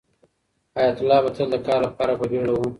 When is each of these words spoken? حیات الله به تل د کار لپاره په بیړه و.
حیات 0.75 0.97
الله 1.01 1.19
به 1.23 1.29
تل 1.35 1.47
د 1.51 1.55
کار 1.67 1.79
لپاره 1.87 2.13
په 2.19 2.25
بیړه 2.31 2.53
و. 2.55 2.61